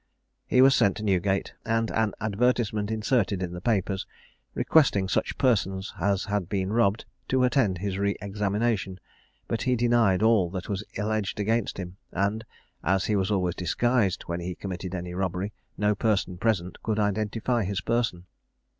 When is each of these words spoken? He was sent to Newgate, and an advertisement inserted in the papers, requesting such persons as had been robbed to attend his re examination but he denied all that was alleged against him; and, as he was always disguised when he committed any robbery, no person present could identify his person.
He 0.47 0.63
was 0.63 0.73
sent 0.73 0.97
to 0.97 1.03
Newgate, 1.03 1.53
and 1.63 1.91
an 1.91 2.13
advertisement 2.19 2.89
inserted 2.89 3.43
in 3.43 3.53
the 3.53 3.61
papers, 3.61 4.07
requesting 4.55 5.07
such 5.07 5.37
persons 5.37 5.93
as 5.99 6.25
had 6.25 6.49
been 6.49 6.73
robbed 6.73 7.05
to 7.27 7.43
attend 7.43 7.77
his 7.77 7.99
re 7.99 8.17
examination 8.19 8.99
but 9.47 9.61
he 9.61 9.75
denied 9.75 10.23
all 10.23 10.49
that 10.49 10.67
was 10.67 10.83
alleged 10.97 11.39
against 11.39 11.77
him; 11.77 11.97
and, 12.11 12.43
as 12.83 13.05
he 13.05 13.15
was 13.15 13.29
always 13.29 13.53
disguised 13.53 14.23
when 14.23 14.39
he 14.39 14.55
committed 14.55 14.95
any 14.95 15.13
robbery, 15.13 15.53
no 15.77 15.93
person 15.93 16.35
present 16.39 16.81
could 16.81 16.97
identify 16.97 17.63
his 17.63 17.81
person. 17.81 18.25